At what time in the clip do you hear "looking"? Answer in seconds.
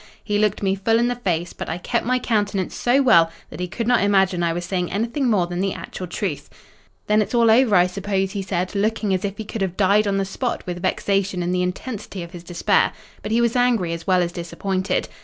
8.73-9.13